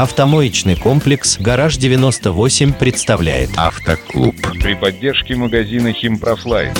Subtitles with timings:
[0.00, 4.34] Автомоечный комплекс «Гараж 98» представляет Автоклуб.
[4.62, 6.72] При поддержке магазина «Химпрофлайн».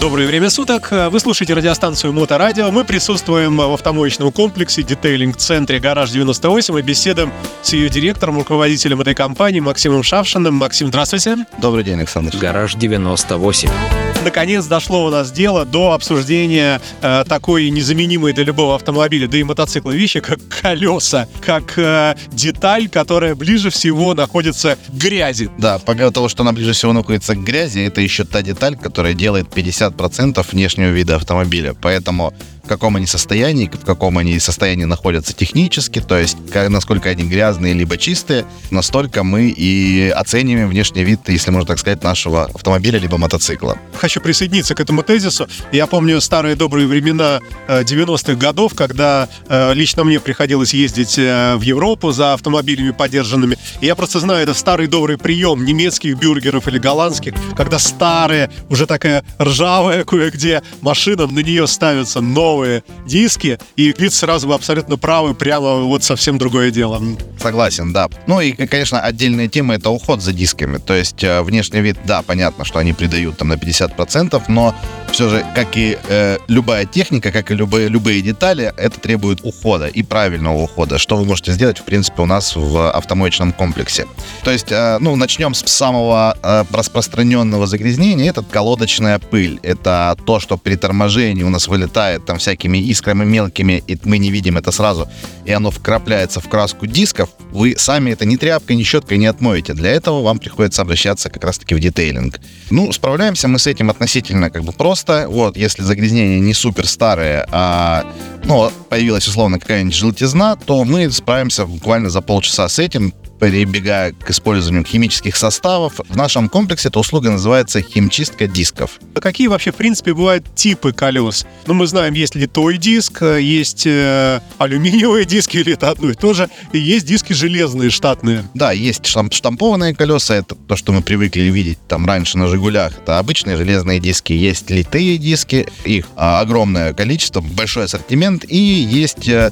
[0.00, 0.92] Доброе время суток.
[1.10, 2.70] Вы слушаете радиостанцию Моторадио.
[2.70, 7.32] Мы присутствуем в автомоечном комплексе детейлинг-центре «Гараж 98» и беседуем
[7.62, 10.54] с ее директором, руководителем этой компании Максимом Шавшиным.
[10.54, 11.38] Максим, здравствуйте.
[11.60, 12.36] Добрый день, Александр.
[12.36, 14.03] «Гараж 98».
[14.24, 19.42] Наконец дошло у нас дело до обсуждения э, такой незаменимой для любого автомобиля, да и
[19.42, 25.50] мотоцикла вещи, как колеса, как э, деталь, которая ближе всего находится к грязи.
[25.58, 29.12] Да, помимо того, что она ближе всего находится к грязи, это еще та деталь, которая
[29.12, 31.74] делает 50% внешнего вида автомобиля.
[31.74, 32.32] Поэтому
[32.64, 37.24] в каком они состоянии, в каком они состоянии находятся технически, то есть как, насколько они
[37.24, 42.98] грязные либо чистые, настолько мы и оцениваем внешний вид, если можно так сказать, нашего автомобиля
[42.98, 43.76] либо мотоцикла.
[43.96, 45.46] Хочу присоединиться к этому тезису.
[45.72, 51.56] Я помню старые добрые времена 90-х э, годов, когда э, лично мне приходилось ездить э,
[51.56, 53.58] в Европу за автомобилями подержанными.
[53.80, 58.86] И я просто знаю, это старый добрый прием немецких бюргеров или голландских, когда старая, уже
[58.86, 64.96] такая ржавая кое-где машина, на нее ставятся новые новые диски, и вид сразу вы абсолютно
[64.96, 67.02] правы, прямо вот совсем другое дело.
[67.40, 68.08] Согласен, да.
[68.26, 70.78] Ну и, конечно, отдельная тема— это уход за дисками.
[70.78, 74.74] То есть э, внешний вид, да, понятно, что они придают там на 50%, но
[75.10, 79.86] все же, как и э, любая техника, как и любые, любые детали, это требует ухода
[79.86, 84.06] и правильного ухода, что вы можете сделать, в принципе, у нас в автомоечном комплексе.
[84.44, 89.58] То есть, э, ну, начнем с самого э, распространенного загрязнения, это колодочная пыль.
[89.62, 94.30] Это то, что при торможении у нас вылетает там всякими искрами мелкими, и мы не
[94.30, 95.08] видим это сразу,
[95.46, 99.74] и оно вкрапляется в краску дисков, вы сами это ни тряпкой, ни щеткой не отмоете.
[99.74, 102.40] Для этого вам приходится обращаться как раз-таки в детейлинг.
[102.70, 105.26] Ну, справляемся мы с этим относительно как бы просто.
[105.28, 108.04] Вот, если загрязнения не супер старые, а
[108.46, 114.30] ну, появилась условно какая-нибудь желтизна, то мы справимся буквально за полчаса с этим перебегая к
[114.30, 116.00] использованию химических составов.
[116.08, 118.98] В нашем комплексе эта услуга называется химчистка дисков.
[119.14, 121.46] А какие вообще, в принципе, бывают типы колес?
[121.66, 126.32] Ну, мы знаем, есть литой диск, есть э, алюминиевые диски, или это одно и то
[126.32, 128.44] же, и есть диски железные, штатные.
[128.54, 132.92] Да, есть штампованные колеса, это то, что мы привыкли видеть там раньше на «Жигулях».
[132.98, 134.32] Это обычные железные диски.
[134.32, 139.50] Есть литые диски, их а, огромное количество, большой ассортимент, и есть э,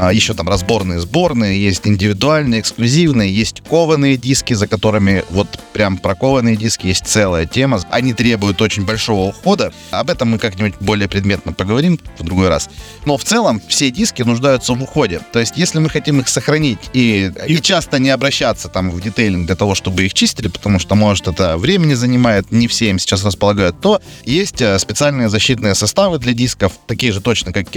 [0.00, 5.98] а, еще там разборные, сборные, есть индивидуальные, эксклюзивные, есть кованые диски, за которыми вот прям
[5.98, 7.80] про кованые диски есть целая тема.
[7.90, 9.72] Они требуют очень большого ухода.
[9.90, 12.70] Об этом мы как-нибудь более предметно поговорим в другой раз.
[13.06, 15.20] Но в целом все диски нуждаются в уходе.
[15.32, 19.46] То есть если мы хотим их сохранить и, и часто не обращаться там в детейлинг
[19.46, 23.24] для того, чтобы их чистили, потому что, может, это времени занимает, не все им сейчас
[23.24, 27.68] располагают, то есть э, специальные защитные составы для дисков, такие же точно, как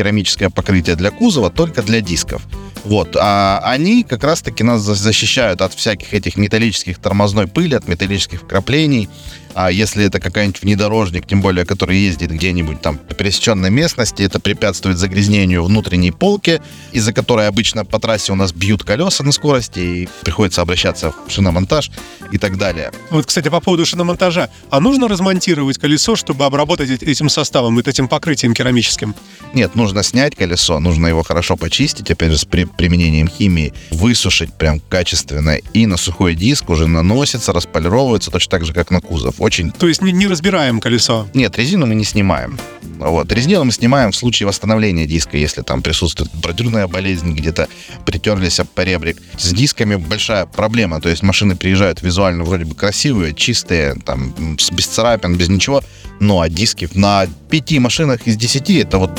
[0.42, 2.42] керамическое покрытие для кузова, только для дисков.
[2.84, 8.42] Вот, а они как раз-таки нас защищают от всяких этих металлических тормозной пыли, от металлических
[8.42, 9.08] вкраплений,
[9.54, 14.40] а если это какой-нибудь внедорожник, тем более, который ездит где-нибудь там по пересеченной местности, это
[14.40, 19.80] препятствует загрязнению внутренней полки, из-за которой обычно по трассе у нас бьют колеса на скорости,
[19.80, 21.92] и приходится обращаться в шиномонтаж
[22.32, 22.92] и так далее.
[23.10, 24.50] Вот, кстати, по поводу шиномонтажа.
[24.70, 29.16] А нужно размонтировать колесо, чтобы обработать этим составом, вот этим покрытием керамическим?
[29.54, 34.54] Нет, нужно снять колесо, нужно его хорошо почистить, опять же, с при применением химии, высушить
[34.54, 39.41] прям качественно, и на сухой диск уже наносится, располировывается точно так же, как на кузов
[39.42, 39.72] очень...
[39.72, 41.28] То есть не, не разбираем колесо?
[41.34, 42.60] Нет, резину мы не снимаем.
[43.00, 43.32] Вот.
[43.32, 47.68] Резину мы снимаем в случае восстановления диска, если там присутствует бордюрная болезнь, где-то
[48.06, 49.18] притерлись об поребрик.
[49.38, 54.34] С дисками большая проблема, то есть машины приезжают визуально вроде бы красивые, чистые, там,
[54.72, 55.84] без царапин, без ничего,
[56.20, 59.10] но а диски на пяти машинах из десяти, это вот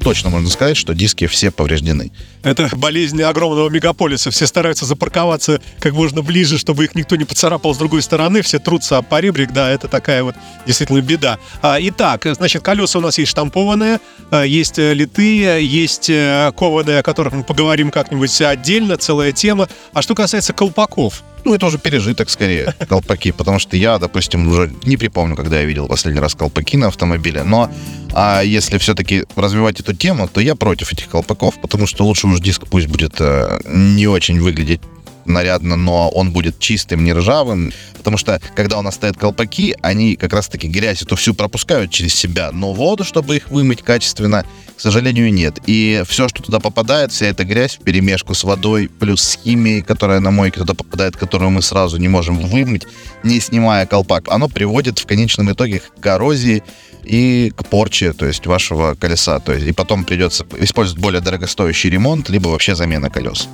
[0.00, 2.10] точно можно сказать, что диски все повреждены.
[2.42, 4.30] Это болезнь огромного мегаполиса.
[4.30, 8.42] Все стараются запарковаться как можно ближе, чтобы их никто не поцарапал с другой стороны.
[8.42, 10.34] Все трутся об поребрик, да, это такая вот
[10.66, 11.38] действительно беда.
[11.62, 17.00] А, итак, значит, колеса у нас есть штампованные, а, есть э, литые, есть э, кованые,
[17.00, 19.68] о которых мы поговорим как-нибудь отдельно, целая тема.
[19.92, 24.72] А что касается колпаков, ну, это уже пережиток скорее, колпаки, потому что я, допустим, уже
[24.84, 27.70] не припомню, когда я видел последний раз колпаки на автомобиле, но
[28.12, 32.40] а если все-таки развивать эту тему, то я против этих колпаков, потому что лучше уж
[32.40, 34.80] диск пусть будет э, не очень выглядеть
[35.28, 37.72] нарядно, но он будет чистым, не ржавым.
[37.98, 42.14] Потому что, когда у нас стоят колпаки, они как раз-таки грязь эту всю пропускают через
[42.14, 42.50] себя.
[42.52, 44.44] Но воду, чтобы их вымыть качественно,
[44.76, 45.58] к сожалению, нет.
[45.66, 49.82] И все, что туда попадает, вся эта грязь в перемешку с водой, плюс с химией,
[49.82, 52.86] которая на мойке туда попадает, которую мы сразу не можем вымыть,
[53.24, 56.62] не снимая колпак, оно приводит в конечном итоге к коррозии
[57.04, 59.40] и к порче, то есть вашего колеса.
[59.40, 63.48] То есть, и потом придется использовать более дорогостоящий ремонт, либо вообще замена колес.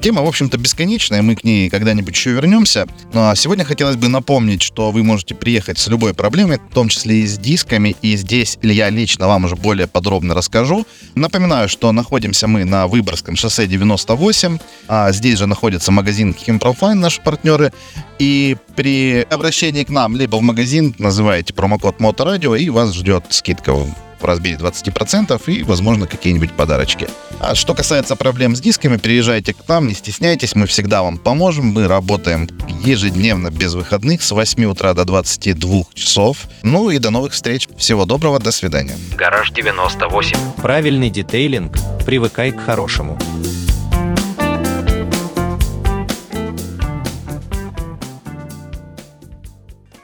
[0.00, 2.86] Тема, в общем-то, бесконечная, мы к ней когда-нибудь еще вернемся.
[3.12, 6.88] Ну а сегодня хотелось бы напомнить, что вы можете приехать с любой проблемой, в том
[6.88, 10.86] числе и с дисками, и здесь я лично вам уже более подробно расскажу.
[11.16, 17.20] Напоминаю, что находимся мы на Выборгском шоссе 98, а здесь же находится магазин Химпрофайн, наши
[17.20, 17.72] партнеры,
[18.20, 23.72] и при обращении к нам либо в магазин называете промокод Моторадио, и вас ждет скидка
[24.20, 27.08] в размере 20% и, возможно, какие-нибудь подарочки.
[27.40, 31.66] А что касается проблем с дисками, приезжайте к нам, не стесняйтесь, мы всегда вам поможем.
[31.66, 32.48] Мы работаем
[32.84, 36.38] ежедневно, без выходных, с 8 утра до 22 часов.
[36.62, 37.68] Ну и до новых встреч.
[37.76, 38.96] Всего доброго, до свидания.
[39.16, 40.36] Гараж 98.
[40.62, 41.76] Правильный детейлинг.
[42.04, 43.18] Привыкай к хорошему.